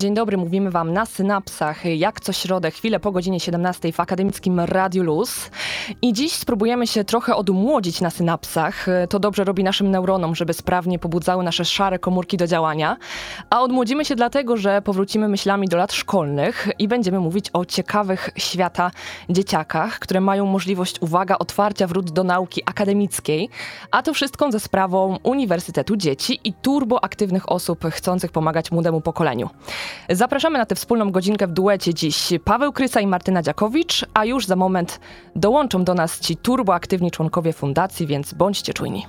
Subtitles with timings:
[0.00, 4.60] Dzień dobry, mówimy Wam na synapsach, jak co środę, chwilę po godzinie 17 w akademickim
[4.60, 5.50] Radiu Luz.
[6.02, 8.86] I dziś spróbujemy się trochę odmłodzić na synapsach.
[9.10, 12.96] To dobrze robi naszym neuronom, żeby sprawnie pobudzały nasze szare komórki do działania.
[13.50, 18.30] A odmłodzimy się dlatego, że powrócimy myślami do lat szkolnych i będziemy mówić o ciekawych
[18.36, 18.90] świata
[19.28, 23.48] dzieciakach, które mają możliwość, uwaga, otwarcia wrót do nauki akademickiej.
[23.90, 29.50] A to wszystko ze sprawą Uniwersytetu Dzieci i turboaktywnych osób chcących pomagać młodemu pokoleniu.
[30.10, 34.46] Zapraszamy na tę wspólną godzinkę w duecie dziś Paweł Krysa i Martyna Dziakowicz, a już
[34.46, 35.00] za moment
[35.36, 39.06] dołączą do nas ci turboaktywni członkowie fundacji, więc bądźcie czujni.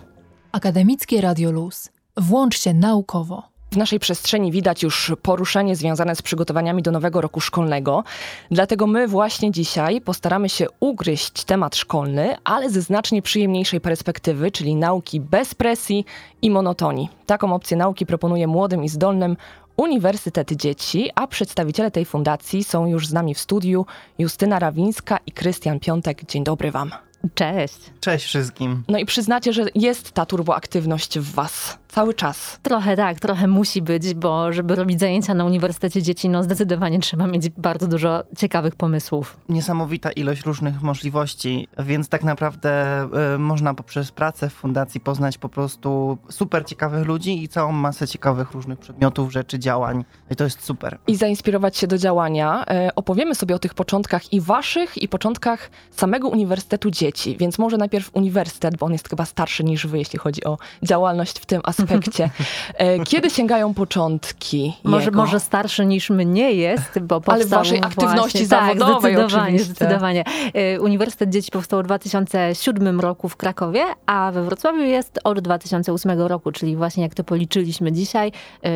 [0.51, 1.89] Akademickie Radio Luz.
[2.17, 3.51] Włącz się naukowo.
[3.73, 8.03] W naszej przestrzeni widać już poruszenie związane z przygotowaniami do nowego roku szkolnego.
[8.51, 14.75] Dlatego my właśnie dzisiaj postaramy się ugryźć temat szkolny, ale ze znacznie przyjemniejszej perspektywy, czyli
[14.75, 16.05] nauki bez presji
[16.41, 17.09] i monotonii.
[17.25, 19.37] Taką opcję nauki proponuje młodym i zdolnym
[19.77, 23.85] Uniwersytet Dzieci, a przedstawiciele tej fundacji są już z nami w studiu
[24.19, 26.25] Justyna Rawińska i Krystian Piątek.
[26.25, 26.91] Dzień dobry Wam.
[27.35, 27.77] Cześć.
[27.99, 28.83] Cześć wszystkim.
[28.87, 32.59] No i przyznacie, że jest ta turboaktywność w Was cały czas.
[32.61, 37.27] Trochę tak, trochę musi być, bo żeby robić zajęcia na Uniwersytecie Dzieci, no zdecydowanie trzeba
[37.27, 39.37] mieć bardzo dużo ciekawych pomysłów.
[39.49, 43.03] Niesamowita ilość różnych możliwości, więc tak naprawdę
[43.35, 48.07] y, można poprzez pracę w fundacji poznać po prostu super ciekawych ludzi i całą masę
[48.07, 50.05] ciekawych różnych przedmiotów, rzeczy, działań.
[50.31, 50.97] I to jest super.
[51.07, 52.65] I zainspirować się do działania.
[52.65, 57.37] E, opowiemy sobie o tych początkach i Waszych, i początkach samego Uniwersytetu Dzieci.
[57.39, 61.39] Więc może najpierw Uniwersytet, bo on jest chyba starszy niż Wy, jeśli chodzi o działalność
[61.39, 62.29] w tym aspekcie aspekcie.
[62.73, 64.73] E, kiedy sięgają początki?
[64.83, 69.21] Może, może starszy niż mnie jest, bo powstał Ale w waszej aktywności właśnie, zawodowej tak,
[69.21, 69.73] zdecydowanie, oczywiście.
[69.73, 70.23] zdecydowanie.
[70.53, 76.19] E, Uniwersytet Dzieci powstał w 2007 roku w Krakowie, a we Wrocławiu jest od 2008
[76.19, 78.31] roku, czyli właśnie jak to policzyliśmy dzisiaj,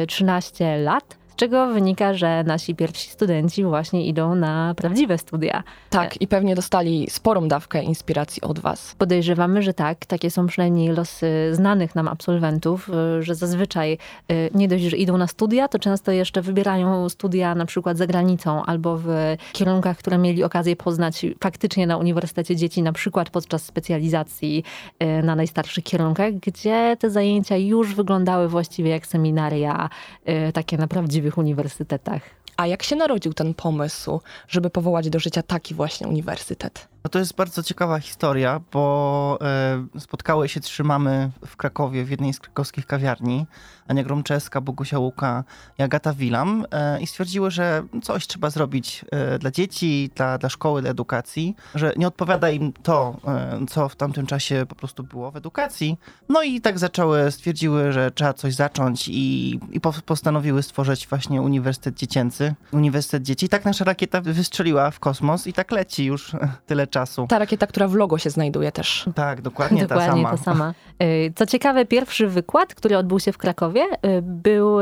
[0.08, 5.64] 13 lat z czego wynika, że nasi pierwsi studenci właśnie idą na prawdziwe studia.
[5.90, 8.96] Tak, i pewnie dostali sporą dawkę inspiracji od Was.
[8.98, 10.06] Podejrzewamy, że tak.
[10.06, 13.98] Takie są przynajmniej losy znanych nam absolwentów, że zazwyczaj
[14.54, 18.64] nie dość, że idą na studia, to często jeszcze wybierają studia na przykład za granicą
[18.66, 19.08] albo w
[19.54, 24.64] kierunkach, które mieli okazję poznać faktycznie na Uniwersytecie Dzieci, na przykład podczas specjalizacji
[25.24, 29.90] na najstarszych kierunkach, gdzie te zajęcia już wyglądały właściwie jak seminaria,
[30.54, 32.22] takie na prawdziwe uniwersytetach.
[32.58, 36.95] A jak się narodził ten pomysł, żeby powołać do życia taki właśnie uniwersytet?
[37.06, 42.10] No to jest bardzo ciekawa historia, bo e, spotkały się trzy mamy w Krakowie, w
[42.10, 43.46] jednej z krakowskich kawiarni.
[43.88, 45.44] Ania Gromczeska, Bogusia Łuka
[45.80, 50.50] i Agata Wilam e, i stwierdziły, że coś trzeba zrobić e, dla dzieci, dla, dla
[50.50, 55.04] szkoły, dla edukacji, że nie odpowiada im to, e, co w tamtym czasie po prostu
[55.04, 56.00] było w edukacji.
[56.30, 61.98] No i tak zaczęły, stwierdziły, że trzeba coś zacząć i, i postanowiły stworzyć właśnie Uniwersytet
[61.98, 63.46] Dziecięcy, Uniwersytet Dzieci.
[63.46, 66.32] I tak nasza rakieta wystrzeliła w kosmos i tak leci już
[66.68, 67.28] tyle czasu.
[67.28, 69.10] Ta rakieta, która w logo się znajduje też.
[69.16, 70.38] Tak, dokładnie, dokładnie ta sama.
[70.38, 70.74] ta sama.
[71.36, 73.86] Co ciekawe, pierwszy wykład, który odbył się w Krakowie,
[74.22, 74.78] był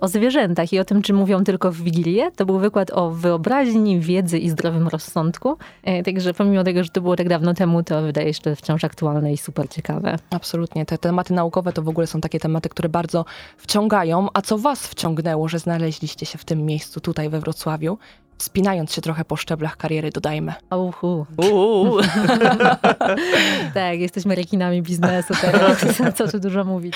[0.00, 2.30] o zwierzętach i o tym, czy mówią tylko w Wigilię.
[2.36, 5.56] To był wykład o wyobraźni, wiedzy i zdrowym rozsądku.
[6.04, 8.84] Także pomimo tego, że to było tak dawno temu, to wydaje się, że to wciąż
[8.84, 10.16] aktualne i super ciekawe.
[10.30, 10.86] Absolutnie.
[10.86, 13.24] Te tematy naukowe to w ogóle są takie tematy, które bardzo
[13.56, 14.28] wciągają.
[14.34, 17.98] A co was wciągnęło, że znaleźliście się w tym miejscu tutaj we Wrocławiu?
[18.40, 20.52] Wspinając się trochę po szczeblach kariery, dodajmy.
[21.36, 21.96] Uhu.
[23.74, 25.84] tak, jesteśmy rekinami biznesu teraz,
[26.16, 26.94] co tu dużo mówić.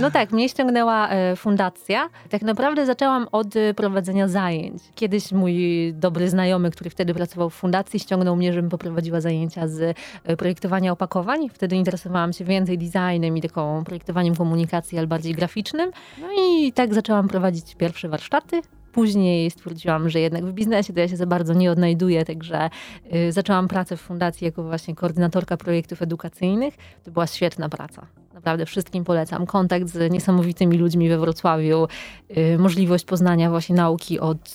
[0.00, 2.08] No tak, mnie ściągnęła fundacja.
[2.30, 3.46] Tak naprawdę zaczęłam od
[3.76, 4.82] prowadzenia zajęć.
[4.94, 5.54] Kiedyś mój
[5.92, 9.96] dobry znajomy, który wtedy pracował w fundacji, ściągnął mnie, żebym poprowadziła zajęcia z
[10.38, 11.48] projektowania opakowań.
[11.48, 15.90] Wtedy interesowałam się więcej designem i taką projektowaniem komunikacji, ale bardziej graficznym.
[16.20, 18.62] No i tak zaczęłam prowadzić pierwsze warsztaty.
[18.94, 22.70] Później stwierdziłam, że jednak w biznesie to ja się za bardzo nie odnajduję, także
[23.14, 26.74] y, zaczęłam pracę w fundacji jako właśnie koordynatorka projektów edukacyjnych.
[27.04, 28.06] To była świetna praca.
[28.34, 29.46] Naprawdę wszystkim polecam.
[29.46, 31.88] Kontakt z niesamowitymi ludźmi we Wrocławiu,
[32.36, 34.48] y, możliwość poznania właśnie nauki od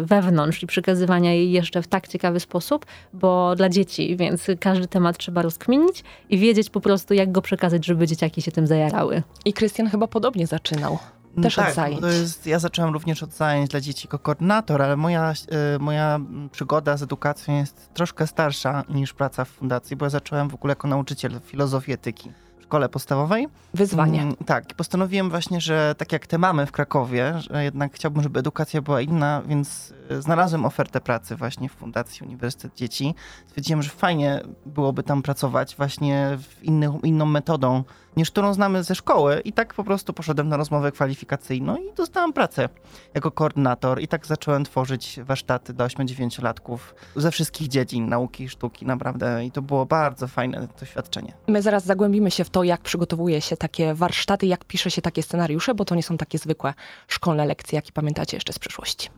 [0.00, 4.86] y, wewnątrz i przekazywania jej jeszcze w tak ciekawy sposób, bo dla dzieci, więc każdy
[4.86, 9.22] temat trzeba rozkminić i wiedzieć po prostu, jak go przekazać, żeby dzieciaki się tym zajarały.
[9.44, 10.98] I Krystian chyba podobnie zaczynał.
[11.42, 12.00] Też tak, od zajęć.
[12.00, 15.32] To jest, ja zacząłem również od zajęć dla dzieci jako koordynator, ale moja,
[15.76, 16.20] y, moja
[16.52, 20.70] przygoda z edukacją jest troszkę starsza niż praca w fundacji, bo ja zacząłem w ogóle
[20.70, 23.48] jako nauczyciel filozofii etyki w szkole podstawowej.
[23.74, 24.22] Wyzwanie.
[24.22, 28.40] Mm, tak, postanowiłem właśnie, że tak jak te mamy w Krakowie, że jednak chciałbym, żeby
[28.40, 33.14] edukacja była inna, więc y, znalazłem ofertę pracy właśnie w Fundacji Uniwersytet Dzieci.
[33.46, 37.84] Stwierdziłem, że fajnie byłoby tam pracować właśnie w inny, inną metodą
[38.16, 42.32] niż którą znamy ze szkoły i tak po prostu poszedłem na rozmowę kwalifikacyjną i dostałem
[42.32, 42.68] pracę
[43.14, 46.78] jako koordynator i tak zacząłem tworzyć warsztaty dla 8-9-latków
[47.16, 51.32] ze wszystkich dziedzin nauki i sztuki naprawdę i to było bardzo fajne doświadczenie.
[51.48, 55.22] My zaraz zagłębimy się w to, jak przygotowuje się takie warsztaty, jak pisze się takie
[55.22, 56.74] scenariusze, bo to nie są takie zwykłe
[57.08, 59.08] szkolne lekcje, jakie pamiętacie jeszcze z przeszłości.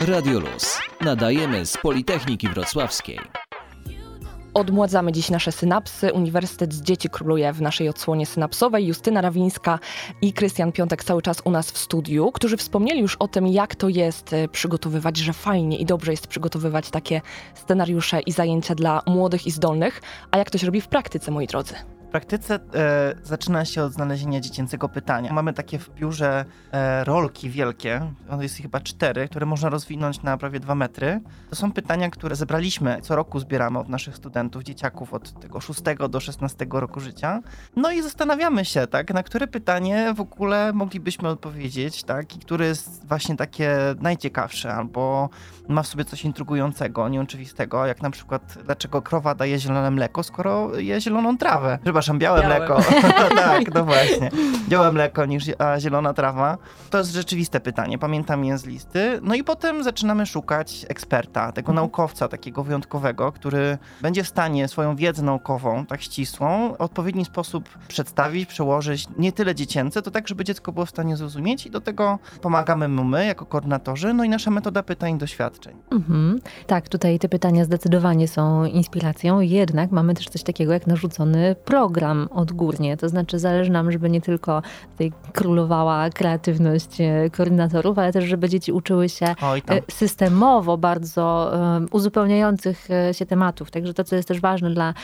[0.00, 0.78] Radio Luz.
[1.00, 3.45] Nadajemy z Politechniki Wrocławskiej.
[4.56, 6.12] Odmładzamy dziś nasze synapsy.
[6.12, 8.86] Uniwersytet z Dzieci króluje w naszej odsłonie synapsowej.
[8.86, 9.78] Justyna Rawińska
[10.22, 13.74] i Krystian Piątek cały czas u nas w studiu, którzy wspomnieli już o tym, jak
[13.74, 17.20] to jest e, przygotowywać, że fajnie i dobrze jest przygotowywać takie
[17.54, 20.02] scenariusze i zajęcia dla młodych i zdolnych.
[20.30, 21.74] A jak to się robi w praktyce, moi drodzy?
[22.06, 25.32] W praktyce e, zaczyna się od znalezienia dziecięcego pytania.
[25.32, 30.36] Mamy takie w biurze e, rolki wielkie, one jest chyba cztery, które można rozwinąć na
[30.36, 31.20] prawie dwa metry.
[31.50, 35.80] To są pytania, które zebraliśmy, co roku zbieramy od naszych studentów, dzieciaków od tego 6
[36.10, 37.40] do 16 roku życia.
[37.76, 42.66] No i zastanawiamy się, tak, na które pytanie w ogóle moglibyśmy odpowiedzieć, tak, i które
[42.66, 45.30] jest właśnie takie najciekawsze, albo
[45.68, 50.78] ma w sobie coś intrygującego, nieoczywistego, jak na przykład dlaczego krowa daje zielone mleko, skoro
[50.78, 51.78] je zieloną trawę.
[51.96, 52.58] Przepraszam, białe, Białe.
[52.58, 52.78] mleko.
[53.44, 54.30] tak, no właśnie.
[54.68, 56.58] Białe mleko niż a zielona trawa.
[56.90, 59.20] To jest rzeczywiste pytanie, pamiętam je z listy.
[59.22, 64.96] No i potem zaczynamy szukać eksperta, tego naukowca takiego wyjątkowego, który będzie w stanie swoją
[64.96, 70.44] wiedzę naukową, tak ścisłą, w odpowiedni sposób przedstawić, przełożyć nie tyle dziecięce, to tak, żeby
[70.44, 74.28] dziecko było w stanie zrozumieć i do tego pomagamy mu my, jako koordynatorzy, no i
[74.28, 75.76] nasza metoda pytań i doświadczeń.
[75.90, 76.40] Mhm.
[76.66, 81.85] Tak, tutaj te pytania zdecydowanie są inspiracją, jednak mamy też coś takiego jak narzucony program
[82.30, 82.96] odgórnie.
[82.96, 84.62] To znaczy zależy nam, żeby nie tylko
[84.92, 89.34] tutaj królowała kreatywność e, koordynatorów, ale też, żeby dzieci uczyły się e,
[89.90, 93.70] systemowo bardzo e, uzupełniających się tematów.
[93.70, 94.94] Także to, co jest też ważne dla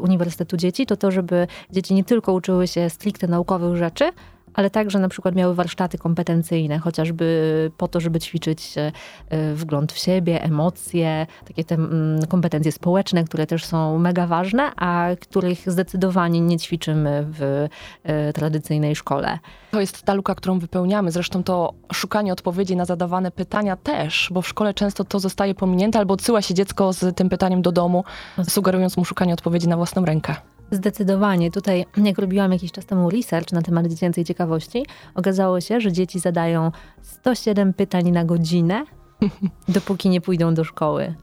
[0.00, 4.12] Uniwersytetu Dzieci, to to, żeby dzieci nie tylko uczyły się stricte naukowych rzeczy,
[4.54, 8.92] ale także na przykład miały warsztaty kompetencyjne, chociażby po to, żeby ćwiczyć e,
[9.28, 14.70] e, wgląd w siebie, emocje, takie te mm, kompetencje społeczne, które też są mega ważne,
[14.76, 17.68] a których zdecydowanie nie ćwiczymy w
[18.02, 19.38] e, tradycyjnej szkole.
[19.70, 21.10] To jest ta luka, którą wypełniamy.
[21.10, 25.98] Zresztą to szukanie odpowiedzi na zadawane pytania też, bo w szkole często to zostaje pominięte
[25.98, 28.04] albo odsyła się dziecko z tym pytaniem do domu,
[28.48, 30.51] sugerując mu szukanie odpowiedzi na własną rękę.
[30.72, 31.50] Zdecydowanie.
[31.50, 36.18] Tutaj, jak robiłam jakiś czas temu research na temat dziecięcej ciekawości, okazało się, że dzieci
[36.18, 36.72] zadają
[37.02, 38.84] 107 pytań na godzinę,
[39.68, 41.14] dopóki nie pójdą do szkoły.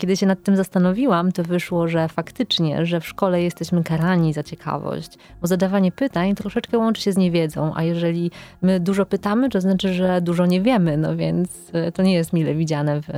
[0.00, 4.42] Kiedy się nad tym zastanowiłam, to wyszło, że faktycznie, że w szkole jesteśmy karani za
[4.42, 8.30] ciekawość, bo zadawanie pytań troszeczkę łączy się z niewiedzą, a jeżeli
[8.62, 12.32] my dużo pytamy, to znaczy, że dużo nie wiemy, no więc e, to nie jest
[12.32, 13.08] mile widziane w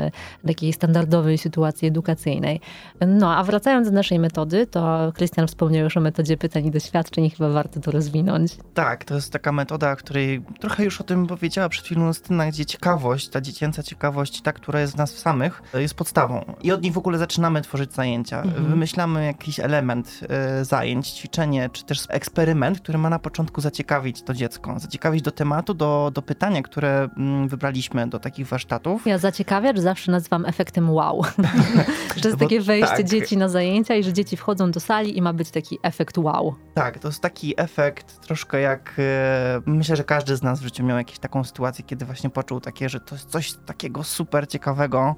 [0.46, 2.60] takiej standardowej sytuacji edukacyjnej.
[3.06, 7.24] No, a wracając do naszej metody, to Krystian wspomniał już o metodzie pytań i doświadczeń
[7.24, 8.56] i chyba warto to rozwinąć.
[8.74, 12.66] Tak, to jest taka metoda, której trochę już o tym powiedziała przed chwilą Justyna, gdzie
[12.66, 16.56] ciekawość, ta dziecięca ciekawość, ta, która jest w nas samych, jest podstawą.
[16.66, 18.42] I od niej w ogóle zaczynamy tworzyć zajęcia.
[18.42, 18.66] Mhm.
[18.66, 24.34] Wymyślamy jakiś element e, zajęć, ćwiczenie, czy też eksperyment, który ma na początku zaciekawić to
[24.34, 29.06] dziecko, zaciekawić do tematu, do, do pytania, które mm, wybraliśmy do takich warsztatów.
[29.06, 31.22] Ja zaciekawiacz zawsze nazywam efektem wow.
[32.16, 33.06] że jest Bo takie wejście tak.
[33.06, 36.54] dzieci na zajęcia i że dzieci wchodzą do sali i ma być taki efekt wow.
[36.74, 38.94] Tak, to jest taki efekt troszkę jak.
[38.98, 42.60] E, myślę, że każdy z nas w życiu miał jakąś taką sytuację, kiedy właśnie poczuł
[42.60, 45.16] takie, że to jest coś takiego super ciekawego.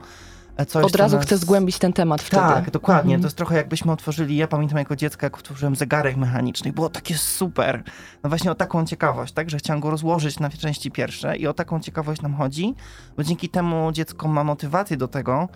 [0.58, 1.26] E, Coś, Od razu nas...
[1.26, 2.42] chcę zgłębić ten temat wtedy.
[2.42, 3.14] Tak, dokładnie.
[3.14, 3.20] Mhm.
[3.22, 7.14] To jest trochę jakbyśmy otworzyli, ja pamiętam jako dziecko, jak otworzyłem zegarek mechaniczny, było takie
[7.14, 7.82] super.
[8.22, 11.54] No właśnie o taką ciekawość, tak, że chciałem go rozłożyć na części pierwsze i o
[11.54, 12.74] taką ciekawość nam chodzi,
[13.16, 15.48] bo dzięki temu dziecko ma motywację do tego,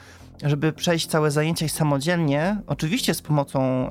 [0.44, 3.88] żeby przejść całe zajęcia samodzielnie, oczywiście z pomocą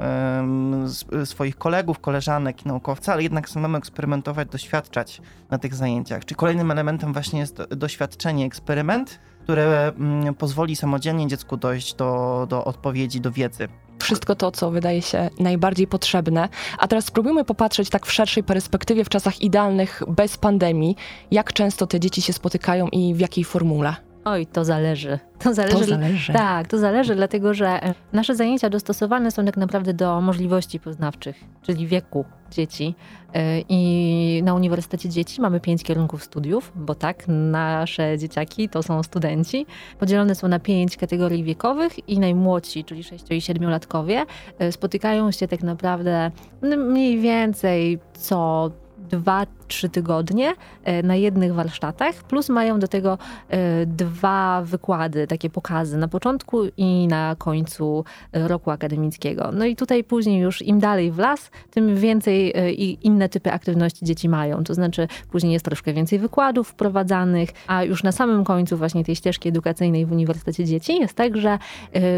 [1.26, 6.26] swoich kolegów, koleżanek i naukowca, ale jednak samemu eksperymentować, doświadczać na tych zajęciach.
[6.26, 12.46] Czyli kolejnym elementem właśnie jest do- doświadczenie, eksperyment, które mm, pozwoli samodzielnie dziecku dojść do,
[12.50, 13.68] do odpowiedzi, do wiedzy.
[14.02, 16.50] Wszystko to, co wydaje się najbardziej potrzebne.
[16.78, 20.96] A teraz spróbujmy popatrzeć tak w szerszej perspektywie, w czasach idealnych, bez pandemii,
[21.32, 24.11] jak często te dzieci się spotykają i w jakiej formule.
[24.26, 25.20] Oj, to zależy.
[25.40, 25.78] To zależy.
[25.78, 26.34] To zależy.
[26.34, 31.44] Tak, to zależy, dlatego że e, nasze zajęcia dostosowane są tak naprawdę do możliwości poznawczych,
[31.62, 32.96] czyli wieku dzieci.
[33.34, 39.04] E, I na Uniwersytecie Dzieci mamy pięć kierunków studiów, bo tak, nasze dzieciaki to są
[39.04, 39.66] studenci.
[40.00, 44.26] Podzielone są na pięć kategorii wiekowych i najmłodsi, czyli 6 i 7-latkowie,
[44.60, 48.72] e, spotykają się tak naprawdę mniej więcej co
[49.10, 53.18] dwa, trzy tygodnie e, na jednych warsztatach, plus mają do tego
[53.50, 59.52] e, dwa wykłady, takie pokazy na początku i na końcu e, roku akademickiego.
[59.54, 64.06] No i tutaj później już im dalej w las, tym więcej i inne typy aktywności
[64.06, 64.64] dzieci mają.
[64.64, 69.16] To znaczy później jest troszkę więcej wykładów wprowadzanych, a już na samym końcu właśnie tej
[69.16, 71.58] ścieżki edukacyjnej w Uniwersytecie Dzieci jest tak, że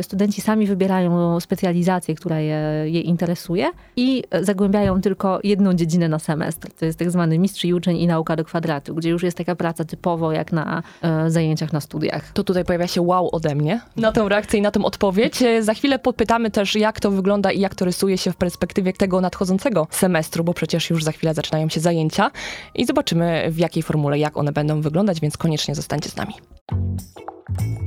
[0.01, 6.69] studenci sami wybierają specjalizację, która je, je interesuje i zagłębiają tylko jedną dziedzinę na semestr.
[6.79, 9.55] To jest tak zwany mistrz i uczeń i nauka do kwadratu, gdzie już jest taka
[9.55, 12.31] praca typowo jak na e, zajęciach na studiach.
[12.33, 15.41] To tutaj pojawia się wow ode mnie na tę reakcję i na tę odpowiedź.
[15.41, 18.93] E, za chwilę podpytamy też, jak to wygląda i jak to rysuje się w perspektywie
[18.93, 22.31] tego nadchodzącego semestru, bo przecież już za chwilę zaczynają się zajęcia
[22.75, 26.33] i zobaczymy w jakiej formule, jak one będą wyglądać, więc koniecznie zostańcie z nami.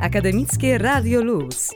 [0.01, 1.71] Akademickie Radio Luz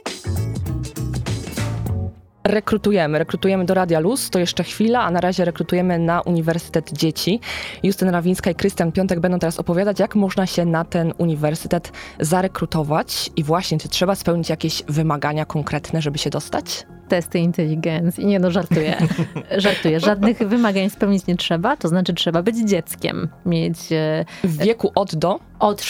[2.43, 3.19] rekrutujemy.
[3.19, 7.39] Rekrutujemy do Radia Luz, to jeszcze chwila, a na razie rekrutujemy na Uniwersytet Dzieci.
[7.83, 13.31] Justyna Rawińska i Krystian Piątek będą teraz opowiadać, jak można się na ten uniwersytet zarekrutować
[13.35, 16.85] i właśnie, czy trzeba spełnić jakieś wymagania konkretne, żeby się dostać?
[17.11, 18.25] Testy inteligencji.
[18.25, 18.97] Nie no, żartuję.
[19.57, 19.99] żartuję.
[19.99, 23.29] Żadnych wymagań spełnić nie trzeba, to znaczy trzeba być dzieckiem.
[23.45, 23.91] Mieć...
[23.91, 25.39] E, w wieku od do?
[25.59, 25.83] Od,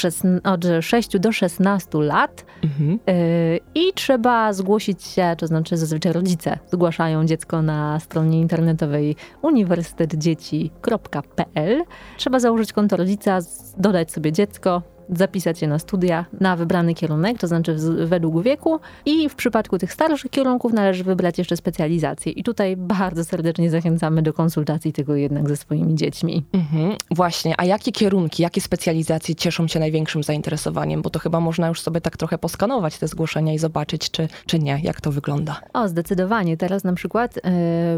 [0.43, 2.45] od 6 do 16 lat.
[2.63, 2.99] Mhm.
[3.09, 11.83] Y I trzeba zgłosić się, to znaczy zazwyczaj rodzice zgłaszają dziecko na stronie internetowej uniwersytetdzieci.pl.
[12.17, 13.39] Trzeba założyć konto rodzica,
[13.77, 19.29] dodać sobie dziecko, zapisać się na studia na wybrany kierunek, to znaczy według wieku i
[19.29, 22.31] w przypadku tych starszych kierunków należy wybrać jeszcze specjalizację.
[22.31, 26.43] I tutaj bardzo serdecznie zachęcamy do konsultacji tego jednak ze swoimi dziećmi.
[26.53, 31.01] Mhm, właśnie, a jakie kierunki, jakie specjalizacje cieszą się największym zainteresowaniem?
[31.01, 34.59] Bo to chyba można już sobie tak trochę poskanować te zgłoszenia i zobaczyć, czy, czy
[34.59, 35.61] nie, jak to wygląda.
[35.73, 36.57] O, zdecydowanie.
[36.57, 37.41] Teraz na przykład yy,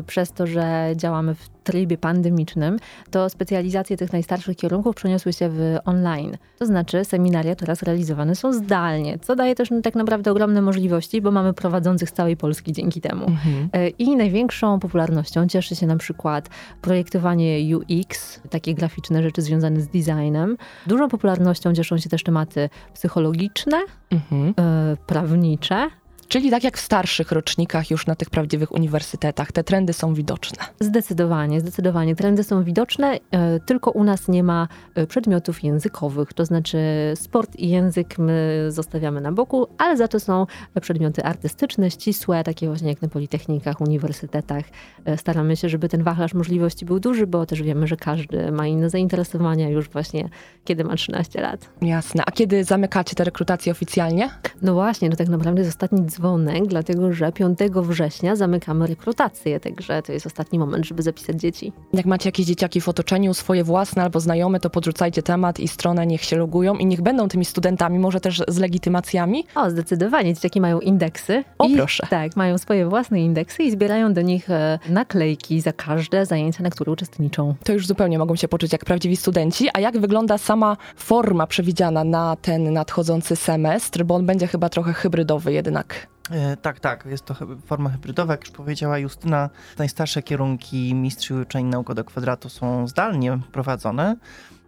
[0.08, 2.80] przez to, że działamy w trybie pandemicznym,
[3.12, 6.38] to specjalizacje tych najstarszych kierunków przeniosły się w online.
[6.60, 11.32] To znaczy seminaria teraz realizowane są zdalnie, co daje też tak naprawdę ogromne możliwości, bo
[11.32, 13.26] mamy prowadzących z całej Polski dzięki temu.
[13.26, 13.70] Mhm.
[13.74, 16.50] E, I największą popularnością cieszy się na przykład
[16.82, 20.58] projektowanie UX, takie graficzne rzeczy związane z designem.
[20.88, 23.78] Dużą popularnością cieszą się też tematy psychologiczne,
[24.12, 24.54] mhm.
[24.60, 25.90] E, prawnicze,
[26.28, 30.64] Czyli tak jak w starszych rocznikach, już na tych prawdziwych uniwersytetach, te trendy są widoczne.
[30.80, 32.16] Zdecydowanie, zdecydowanie.
[32.16, 36.78] Trendy są widoczne, e, tylko u nas nie ma e, przedmiotów językowych, to znaczy
[37.16, 40.46] sport i język my zostawiamy na boku, ale za to są
[40.82, 44.64] przedmioty artystyczne, ścisłe, takie właśnie jak na politechnikach, uniwersytetach.
[45.06, 48.68] E, staramy się, żeby ten wachlarz możliwości był duży, bo też wiemy, że każdy ma
[48.68, 50.30] inne zainteresowania już właśnie,
[50.64, 51.70] kiedy ma 13 lat.
[51.82, 52.24] Jasne.
[52.26, 54.30] A kiedy zamykacie te rekrutacje oficjalnie?
[54.62, 60.02] No właśnie, no tak naprawdę jest ostatni dzwonek, dlatego że 5 września zamykamy rekrutację, także
[60.02, 61.74] to jest ostatni moment, żeby zapisać dzieci.
[61.94, 66.08] Jak macie jakieś dzieciaki w otoczeniu, swoje własne albo znajome, to podrzucajcie temat i stronę,
[66.08, 69.46] niech się logują i niech będą tymi studentami, może też z legitymacjami.
[69.56, 70.34] O, zdecydowanie.
[70.34, 71.44] Dzieciaki mają indeksy.
[71.58, 72.08] O, i, proszę.
[72.10, 76.70] Tak, mają swoje własne indeksy i zbierają do nich e, naklejki za każde zajęcia, na
[76.70, 77.56] które uczestniczą.
[77.64, 79.70] To już zupełnie mogą się poczuć jak prawdziwi studenci.
[79.74, 84.94] A jak wygląda sama forma przewidziana na ten nadchodzący semestr, bo on będzie chyba trochę
[84.94, 86.03] hybrydowy jednak.
[86.32, 87.06] E, tak, tak.
[87.06, 88.34] Jest to forma hybrydowa.
[88.34, 94.16] Jak już powiedziała Justyna, najstarsze kierunki mistrz uczeń nauka do kwadratu są zdalnie prowadzone.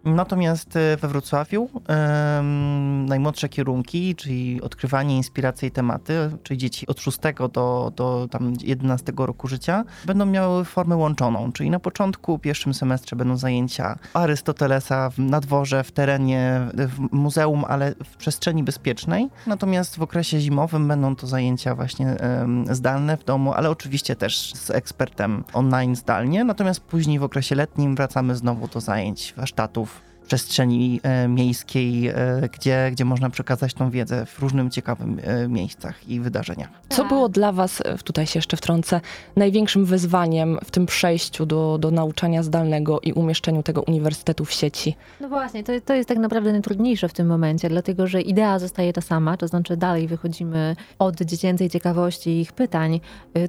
[0.04, 7.00] Natomiast e, we Wrocławiu um, najmłodsze kierunki, czyli odkrywanie, inspiracja i tematy, czyli dzieci od
[7.00, 7.18] 6
[7.52, 13.16] do, do tam 11 roku życia, będą miały formę łączoną, czyli na początku, pierwszym semestrze
[13.16, 19.28] będą zajęcia Arystotelesa na dworze, w terenie, w muzeum, ale w przestrzeni bezpiecznej.
[19.46, 24.52] Natomiast w okresie zimowym będą to zajęcia właśnie um, zdalne w domu, ale oczywiście też
[24.54, 26.44] z ekspertem online zdalnie.
[26.44, 29.95] Natomiast później w okresie letnim wracamy znowu do zajęć warsztatów
[30.26, 32.14] przestrzeni e, miejskiej, e,
[32.52, 36.68] gdzie, gdzie można przekazać tą wiedzę w różnym ciekawym e, miejscach i wydarzeniach.
[36.88, 39.00] Co było dla Was, tutaj się jeszcze wtrącę,
[39.36, 44.96] największym wyzwaniem w tym przejściu do, do nauczania zdalnego i umieszczeniu tego uniwersytetu w sieci?
[45.20, 48.92] No właśnie, to, to jest tak naprawdę najtrudniejsze w tym momencie, dlatego że idea zostaje
[48.92, 53.00] ta sama, to znaczy dalej wychodzimy od dziecięcej ciekawości i ich pytań,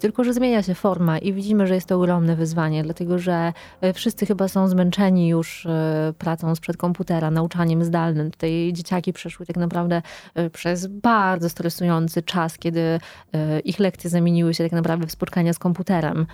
[0.01, 3.53] tylko że zmienia się forma i widzimy, że jest to ogromne wyzwanie, dlatego że
[3.93, 5.67] wszyscy chyba są zmęczeni już
[6.17, 8.31] pracą z przed komputera, nauczaniem zdalnym.
[8.31, 10.01] Tutaj dzieciaki przeszły tak naprawdę
[10.36, 13.00] e, przez bardzo stresujący czas, kiedy
[13.33, 16.25] e, ich lekcje zamieniły się tak naprawdę w spotkania z komputerem.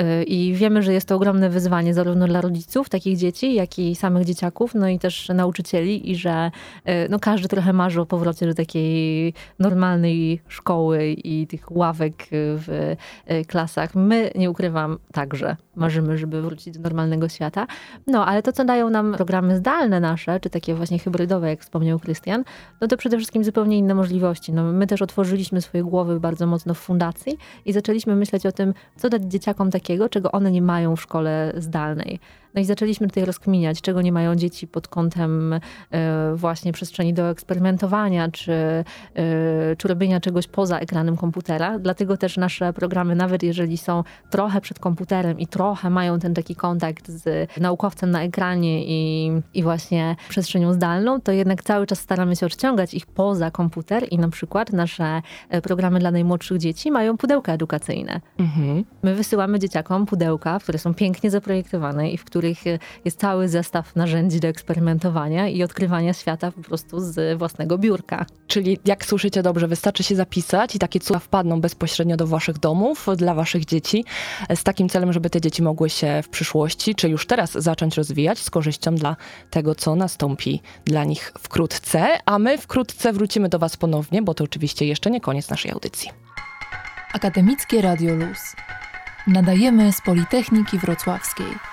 [0.00, 3.94] Y, I wiemy, że jest to ogromne wyzwanie zarówno dla rodziców takich dzieci, jak i
[3.94, 6.50] samych dzieciaków, no i też nauczycieli i że
[6.88, 12.96] y, no, każdy trochę marzy o powrocie do takiej normalnej szkoły i tych ławek w
[13.30, 13.94] y, klasach.
[13.94, 17.66] My, nie ukrywam, także marzymy, żeby wrócić do normalnego świata.
[18.06, 21.98] No, ale to, co dają nam programy zdalne nasze, czy takie właśnie hybrydowe, jak wspomniał
[21.98, 22.44] Krystian,
[22.80, 24.52] no to przede wszystkim zupełnie inne możliwości.
[24.52, 28.74] No, my też otworzyliśmy swoje głowy bardzo mocno w fundacji i zaczęliśmy myśleć o tym,
[28.96, 32.20] co dać dzieciakom takiego, takiego, czego one nie mają w szkole zdalnej.
[32.54, 37.30] No i zaczęliśmy tutaj rozkminiać, czego nie mają dzieci pod kątem e, właśnie przestrzeni do
[37.30, 38.84] eksperymentowania, czy, e,
[39.78, 41.78] czy robienia czegoś poza ekranem komputera.
[41.78, 46.56] Dlatego też nasze programy, nawet jeżeli są trochę przed komputerem i trochę mają ten taki
[46.56, 52.36] kontakt z naukowcem na ekranie i, i właśnie przestrzenią zdalną, to jednak cały czas staramy
[52.36, 57.16] się odciągać ich poza komputer i na przykład nasze e, programy dla najmłodszych dzieci mają
[57.16, 58.20] pudełka edukacyjne.
[58.38, 58.84] Mhm.
[59.02, 63.96] My wysyłamy dzieciakom pudełka, które są pięknie zaprojektowane i w których których jest cały zestaw
[63.96, 68.26] narzędzi do eksperymentowania i odkrywania świata po prostu z własnego biurka.
[68.46, 73.06] Czyli jak słyszycie dobrze, wystarczy się zapisać i takie cuda wpadną bezpośrednio do waszych domów,
[73.16, 74.04] dla waszych dzieci,
[74.54, 78.38] z takim celem, żeby te dzieci mogły się w przyszłości, czy już teraz zacząć rozwijać
[78.38, 79.16] z korzyścią dla
[79.50, 82.08] tego, co nastąpi dla nich wkrótce.
[82.26, 86.10] A my wkrótce wrócimy do was ponownie, bo to oczywiście jeszcze nie koniec naszej audycji.
[87.12, 88.56] Akademickie Radio Luz.
[89.26, 91.71] Nadajemy z Politechniki Wrocławskiej.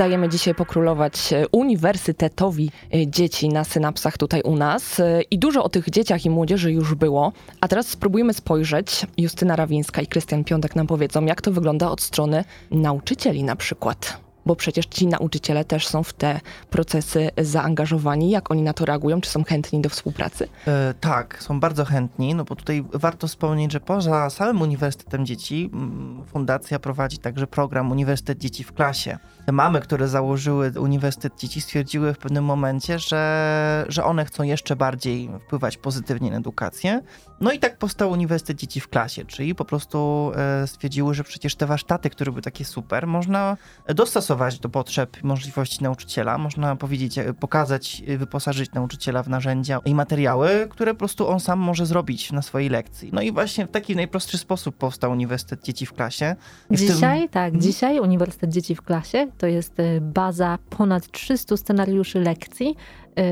[0.00, 5.00] Dajemy dzisiaj pokrólować e, uniwersytetowi e, dzieci na synapsach tutaj u nas.
[5.00, 7.32] E, I dużo o tych dzieciach i młodzieży już było.
[7.60, 9.06] A teraz spróbujmy spojrzeć.
[9.16, 14.20] Justyna Rawińska i Krystian Piątek nam powiedzą, jak to wygląda od strony nauczycieli na przykład
[14.46, 16.40] bo przecież ci nauczyciele też są w te
[16.70, 18.30] procesy zaangażowani.
[18.30, 19.20] Jak oni na to reagują?
[19.20, 20.48] Czy są chętni do współpracy?
[20.66, 25.70] E, tak, są bardzo chętni, no bo tutaj warto wspomnieć, że poza samym Uniwersytetem Dzieci
[25.72, 29.18] mm, fundacja prowadzi także program Uniwersytet Dzieci w klasie.
[29.52, 35.30] Mamy, które założyły Uniwersytet Dzieci stwierdziły w pewnym momencie, że, że one chcą jeszcze bardziej
[35.46, 37.00] wpływać pozytywnie na edukację.
[37.40, 41.54] No i tak powstał Uniwersytet Dzieci w klasie, czyli po prostu e, stwierdziły, że przecież
[41.54, 43.56] te warsztaty, które były takie super, można
[43.88, 46.38] dostosować do potrzeb i możliwości nauczyciela.
[46.38, 51.40] Można powiedzieć, e, pokazać, e, wyposażyć nauczyciela w narzędzia i materiały, które po prostu on
[51.40, 53.10] sam może zrobić na swojej lekcji.
[53.12, 56.36] No i właśnie w taki najprostszy sposób powstał Uniwersytet Dzieci w Klasie.
[56.70, 57.28] Dzisiaj, tym...
[57.28, 62.76] tak, dzisiaj Uniwersytet Dzieci w Klasie to jest e, baza ponad 300 scenariuszy lekcji,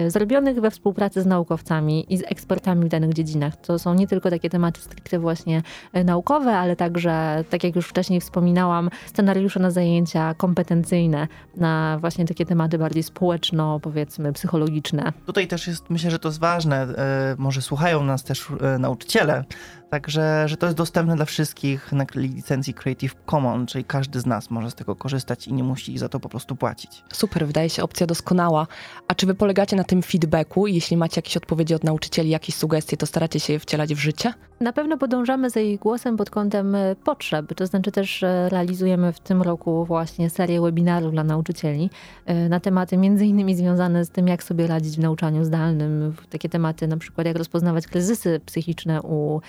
[0.09, 3.57] zrobionych we współpracy z naukowcami i z ekspertami w danych dziedzinach.
[3.57, 5.63] To są nie tylko takie tematy stricte właśnie
[5.97, 12.25] y, naukowe, ale także, tak jak już wcześniej wspominałam, scenariusze na zajęcia kompetencyjne, na właśnie
[12.25, 15.13] takie tematy bardziej społeczno, powiedzmy, psychologiczne.
[15.27, 16.95] Tutaj też jest, myślę, że to jest ważne, y,
[17.39, 19.45] może słuchają nas też nauczyciele,
[19.91, 24.51] Także, że to jest dostępne dla wszystkich na licencji Creative Commons, czyli każdy z nas
[24.51, 27.03] może z tego korzystać i nie musi za to po prostu płacić.
[27.13, 28.67] Super, wydaje się opcja doskonała.
[29.09, 32.55] A czy wy polegacie na tym feedbacku i jeśli macie jakieś odpowiedzi od nauczycieli, jakieś
[32.55, 34.33] sugestie, to staracie się je wcielać w życie?
[34.61, 37.55] Na pewno podążamy za ich głosem pod kątem e, potrzeb.
[37.55, 41.91] To znaczy też e, realizujemy w tym roku właśnie serię webinarów dla nauczycieli
[42.27, 46.15] e, na tematy między innymi związane z tym, jak sobie radzić w nauczaniu zdalnym.
[46.31, 49.41] Takie tematy na przykład jak rozpoznawać kryzysy psychiczne u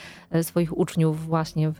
[0.42, 1.72] swoich uczniów właśnie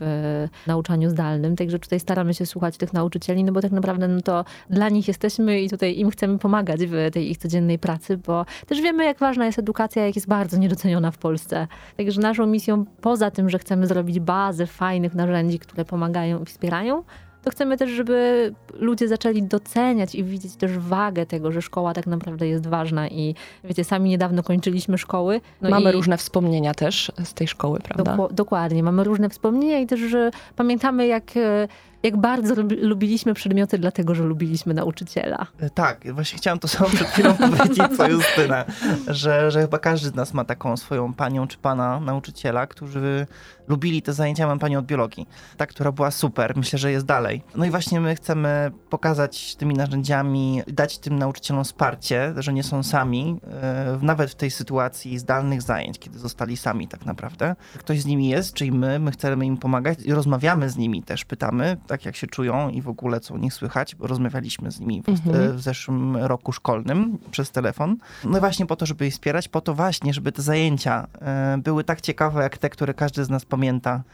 [0.66, 1.56] nauczaniu zdalnym.
[1.56, 5.08] Także tutaj staramy się słuchać tych nauczycieli, no bo tak naprawdę no to dla nich
[5.08, 9.18] jesteśmy i tutaj im chcemy pomagać w tej ich codziennej pracy, bo też wiemy, jak
[9.18, 11.66] ważna jest edukacja, jak jest bardzo niedoceniona w Polsce.
[11.96, 17.04] Także naszą misją, poza tym, że chcemy zrobić bazę fajnych narzędzi, które pomagają i wspierają,
[17.42, 22.06] to chcemy też, żeby ludzie zaczęli doceniać i widzieć też wagę tego, że szkoła tak
[22.06, 25.40] naprawdę jest ważna i wiecie, sami niedawno kończyliśmy szkoły.
[25.60, 28.16] No mamy różne wspomnienia też z tej szkoły, prawda?
[28.30, 31.68] dokładnie, mamy różne wspomnienia i też że pamiętamy jak e,
[32.02, 35.46] jak bardzo lubiliśmy przedmioty, dlatego że lubiliśmy nauczyciela.
[35.60, 38.64] E, tak, właśnie chciałam to samo przed chwilą powiedzieć, co Justyna,
[39.06, 43.26] że, że chyba każdy z nas ma taką swoją panią czy pana nauczyciela, którzy
[43.70, 44.46] lubili te zajęcia.
[44.46, 47.42] Mam panią od biologii, ta, która była super, myślę, że jest dalej.
[47.56, 52.82] No i właśnie my chcemy pokazać tymi narzędziami, dać tym nauczycielom wsparcie, że nie są
[52.82, 57.56] sami, e, nawet w tej sytuacji zdalnych zajęć, kiedy zostali sami tak naprawdę.
[57.78, 61.24] Ktoś z nimi jest, czyli my, my chcemy im pomagać i rozmawiamy z nimi też,
[61.24, 64.80] pytamy, tak jak się czują i w ogóle co u nich słychać, bo rozmawialiśmy z
[64.80, 65.56] nimi w, mhm.
[65.56, 67.96] w zeszłym roku szkolnym przez telefon.
[68.24, 71.84] No właśnie po to, żeby ich wspierać, po to właśnie, żeby te zajęcia e, były
[71.84, 73.59] tak ciekawe, jak te, które każdy z nas pamięta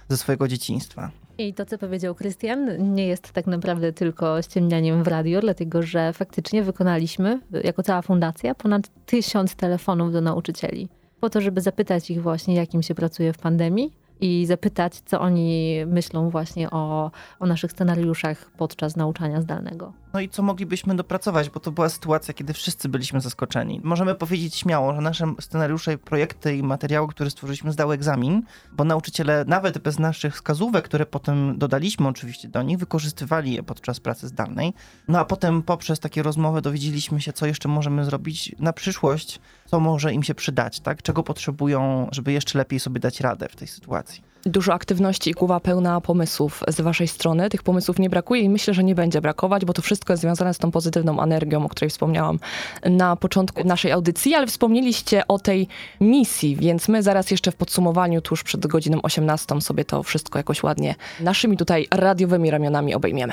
[0.09, 1.11] ze swojego dzieciństwa.
[1.38, 6.12] I to, co powiedział Krystian, nie jest tak naprawdę tylko ściemnianiem w radio, dlatego że
[6.12, 10.88] faktycznie wykonaliśmy, jako cała fundacja, ponad tysiąc telefonów do nauczycieli.
[11.20, 15.20] Po to, żeby zapytać ich właśnie, jak im się pracuje w pandemii, i zapytać, co
[15.20, 19.92] oni myślą właśnie o, o naszych scenariuszach podczas nauczania zdalnego.
[20.16, 23.81] No i co moglibyśmy dopracować, bo to była sytuacja, kiedy wszyscy byliśmy zaskoczeni.
[23.85, 29.44] Możemy powiedzieć śmiało, że nasze scenariusze, projekty i materiały, które stworzyliśmy, zdały egzamin, bo nauczyciele
[29.48, 34.72] nawet bez naszych wskazówek, które potem dodaliśmy oczywiście do nich, wykorzystywali je podczas pracy zdalnej.
[35.09, 39.81] No a potem poprzez takie rozmowy dowiedzieliśmy się, co jeszcze możemy zrobić na przyszłość, co
[39.81, 41.02] może im się przydać, tak?
[41.02, 45.61] Czego potrzebują, żeby jeszcze lepiej sobie dać radę w tej sytuacji dużo aktywności i głowa
[45.61, 47.50] pełna pomysłów z waszej strony.
[47.50, 50.54] Tych pomysłów nie brakuje i myślę, że nie będzie brakować, bo to wszystko jest związane
[50.54, 52.38] z tą pozytywną energią, o której wspomniałam
[52.85, 55.68] na początku naszej audycji, ale wspomnieliście o tej
[56.00, 60.62] misji, więc my zaraz jeszcze w podsumowaniu tuż przed godziną 18 sobie to wszystko jakoś
[60.62, 63.32] ładnie naszymi tutaj radiowymi ramionami obejmiemy.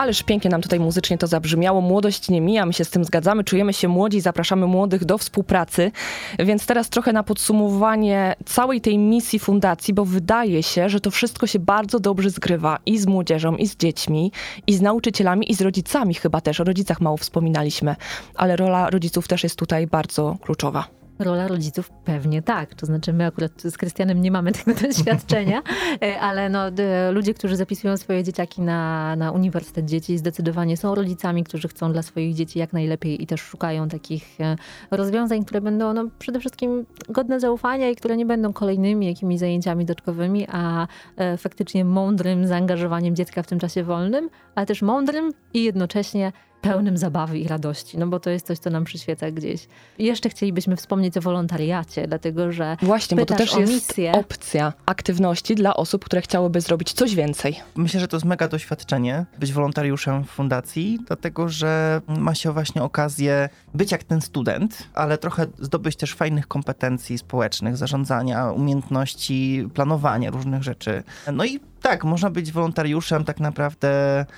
[0.00, 1.80] Ależ pięknie nam tutaj muzycznie to zabrzmiało.
[1.80, 5.92] Młodość nie mija, my się z tym zgadzamy, czujemy się młodzi, zapraszamy młodych do współpracy.
[6.38, 11.46] Więc teraz trochę na podsumowanie całej tej misji fundacji, bo wydaje się, że to wszystko
[11.46, 14.32] się bardzo dobrze zgrywa i z młodzieżą, i z dziećmi,
[14.66, 16.60] i z nauczycielami, i z rodzicami chyba też.
[16.60, 17.96] O rodzicach mało wspominaliśmy,
[18.34, 20.99] ale rola rodziców też jest tutaj bardzo kluczowa.
[21.20, 22.74] Rola rodziców pewnie tak.
[22.74, 25.62] To znaczy, my akurat z Krystianem nie mamy tego doświadczenia,
[26.02, 26.62] e, ale no,
[27.10, 32.02] ludzie, którzy zapisują swoje dzieciaki na, na Uniwersytet Dzieci, zdecydowanie są rodzicami, którzy chcą dla
[32.02, 34.56] swoich dzieci jak najlepiej i też szukają takich e,
[34.90, 39.84] rozwiązań, które będą no, przede wszystkim godne zaufania i które nie będą kolejnymi jakimiś zajęciami
[39.84, 45.64] dodatkowymi, a e, faktycznie mądrym zaangażowaniem dziecka w tym czasie wolnym, ale też mądrym i
[45.64, 49.68] jednocześnie pełnym zabawy i radości, no bo to jest coś, co nam przyświeca gdzieś.
[49.98, 54.12] I jeszcze chcielibyśmy wspomnieć o wolontariacie, dlatego że Właśnie, bo to też jest misję.
[54.12, 57.60] opcja aktywności dla osób, które chciałyby zrobić coś więcej.
[57.76, 62.82] Myślę, że to jest mega doświadczenie być wolontariuszem w fundacji, dlatego że ma się właśnie
[62.82, 70.30] okazję być jak ten student, ale trochę zdobyć też fajnych kompetencji społecznych, zarządzania, umiejętności planowania
[70.30, 71.02] różnych rzeczy.
[71.32, 73.90] No i tak, można być wolontariuszem, tak naprawdę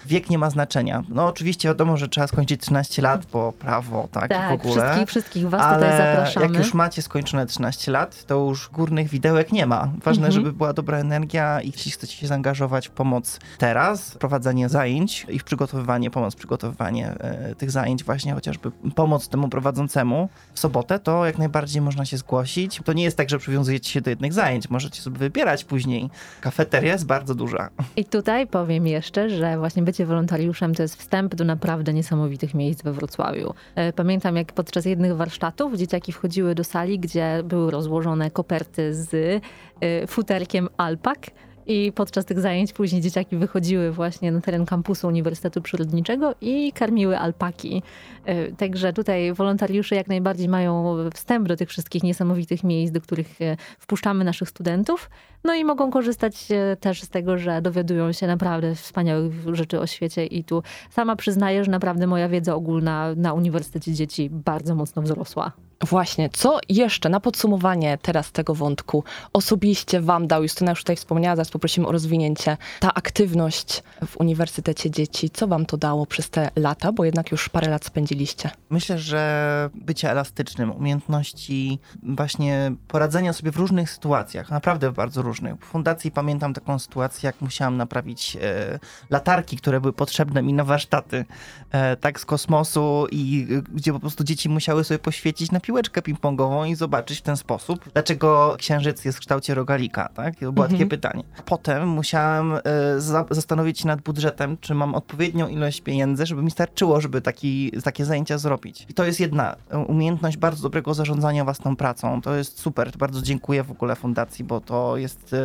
[0.07, 1.03] wiek nie ma znaczenia.
[1.09, 4.83] No oczywiście wiadomo, że trzeba skończyć 13 lat, bo prawo, tak, tak w ogóle.
[4.83, 6.47] Wszystkich, wszystkich was ale tutaj zapraszamy.
[6.47, 9.89] jak już macie skończone 13 lat, to już górnych widełek nie ma.
[10.05, 10.33] Ważne, mhm.
[10.33, 15.45] żeby była dobra energia i jeśli chcecie się zaangażować w pomoc teraz, prowadzenie zajęć, ich
[15.45, 21.39] przygotowywanie, pomoc przygotowywanie e, tych zajęć, właśnie chociażby pomoc temu prowadzącemu w sobotę, to jak
[21.39, 22.81] najbardziej można się zgłosić.
[22.85, 26.11] To nie jest tak, że przywiązujecie się do jednych zajęć, możecie sobie wybierać później.
[26.41, 27.71] Kafeteria jest bardzo bardzo duża.
[27.97, 32.83] I tutaj powiem jeszcze, że właśnie bycie wolontariuszem to jest wstęp do naprawdę niesamowitych miejsc
[32.83, 33.55] we Wrocławiu.
[33.75, 39.43] E, pamiętam, jak podczas jednych warsztatów dzieciaki wchodziły do sali, gdzie były rozłożone koperty z
[39.81, 41.31] e, futerkiem alpak
[41.67, 47.19] i podczas tych zajęć później dzieciaki wychodziły właśnie na teren kampusu Uniwersytetu Przyrodniczego i karmiły
[47.19, 47.83] alpaki.
[48.25, 53.41] E, także tutaj wolontariusze jak najbardziej mają wstęp do tych wszystkich niesamowitych miejsc, do których
[53.43, 55.11] e, wpuszczamy naszych studentów.
[55.45, 59.87] No i mogą korzystać e, też z tego, że dowiadują się naprawdę wspaniałych rzeczy o
[59.87, 65.03] świecie i tu sama przyznaję, że naprawdę moja wiedza ogólna na Uniwersytecie Dzieci bardzo mocno
[65.03, 65.53] wzrosła.
[65.83, 71.37] Właśnie, co jeszcze na podsumowanie teraz tego wątku osobiście Wam dał, Justyna już tutaj wspomniała,
[71.37, 76.51] zaraz poprosimy o rozwinięcie, ta aktywność w Uniwersytecie Dzieci, co Wam to dało przez te
[76.57, 78.51] lata, bo jednak już parę lat spędziliście?
[78.71, 85.55] Myślę, że bycie elastycznym, umiejętności właśnie poradzenia sobie w różnych sytuacjach, naprawdę bardzo różnych.
[85.55, 88.79] W fundacji pamiętam taką sytuację, jak musiałam naprawić e,
[89.11, 91.25] latarki, które były potrzebne mi na warsztaty,
[91.71, 95.72] e, tak z kosmosu i e, gdzie po prostu dzieci musiały sobie poświecić na piłkę
[95.73, 100.35] piłeczkę ping-pongową i zobaczyć w ten sposób, dlaczego księżyc jest w kształcie rogalika, tak?
[100.35, 100.71] To było mhm.
[100.71, 101.25] takie pytanie.
[101.45, 102.61] Potem musiałem y,
[103.01, 107.73] za zastanowić się nad budżetem, czy mam odpowiednią ilość pieniędzy, żeby mi starczyło, żeby taki,
[107.85, 108.87] takie zajęcia zrobić.
[108.89, 112.21] I to jest jedna e, umiejętność bardzo dobrego zarządzania własną pracą.
[112.21, 112.91] To jest super.
[112.99, 115.37] Bardzo dziękuję w ogóle fundacji, bo to jest y,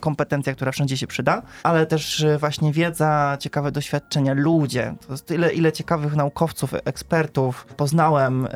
[0.00, 4.94] kompetencja, która wszędzie się przyda, ale też właśnie wiedza, ciekawe doświadczenia, ludzie.
[5.06, 8.48] To jest tyle, ile ciekawych naukowców, ekspertów poznałem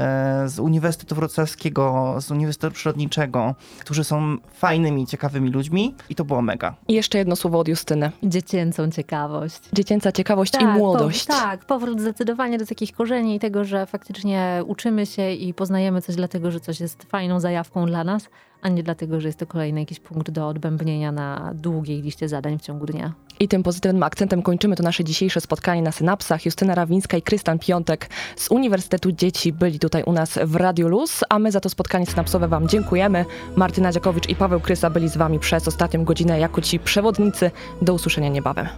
[0.46, 6.42] z Uniwersytetu Uniwersytetu Wrocławskiego, z Uniwersytetu Przyrodniczego, którzy są fajnymi, ciekawymi ludźmi i to było
[6.42, 6.74] mega.
[6.88, 8.10] I jeszcze jedno słowo od Justyny.
[8.22, 9.60] Dziecięcą ciekawość.
[9.72, 11.26] Dziecięca ciekawość tak, i młodość.
[11.26, 16.02] Po, tak, powrót zdecydowanie do takich korzeni i tego, że faktycznie uczymy się i poznajemy
[16.02, 18.28] coś dlatego, że coś jest fajną zajawką dla nas,
[18.62, 22.58] a nie dlatego, że jest to kolejny jakiś punkt do odbębnienia na długiej liście zadań
[22.58, 23.12] w ciągu dnia.
[23.40, 26.44] I tym pozytywnym akcentem kończymy to nasze dzisiejsze spotkanie na Synapsach.
[26.44, 31.20] Justyna Rawińska i Krystan Piątek z Uniwersytetu Dzieci byli tutaj u nas w Radio Luz,
[31.28, 33.24] a my za to spotkanie synapsowe Wam dziękujemy.
[33.56, 37.50] Martyna Dziakowicz i Paweł Krysa byli z Wami przez ostatnią godzinę jako ci przewodnicy.
[37.82, 38.68] Do usłyszenia niebawem.